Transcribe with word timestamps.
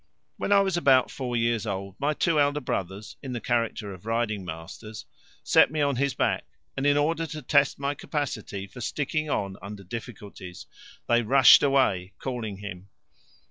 When 0.37 0.51
I 0.51 0.61
was 0.61 0.77
about 0.77 1.11
four 1.11 1.37
years 1.37 1.67
old, 1.67 1.93
my 1.99 2.15
two 2.15 2.39
elder 2.39 2.59
brothers, 2.59 3.17
in 3.21 3.33
the 3.33 3.39
character 3.39 3.93
of 3.93 4.07
riding 4.07 4.43
masters, 4.43 5.05
set 5.43 5.69
me 5.69 5.79
on 5.79 5.97
his 5.97 6.15
back, 6.15 6.43
and, 6.75 6.87
in 6.87 6.97
order 6.97 7.27
to 7.27 7.41
test 7.43 7.77
my 7.77 7.93
capacity 7.93 8.65
for 8.65 8.81
sticking 8.81 9.29
on 9.29 9.57
under 9.61 9.83
difficulties, 9.83 10.65
they 11.07 11.21
rushed 11.21 11.61
away, 11.61 12.13
calling 12.17 12.57
him. 12.57 12.89